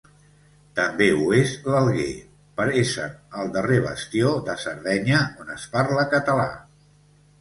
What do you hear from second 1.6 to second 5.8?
l'Alguer, per ésser el darrer bastió de Sardenya on es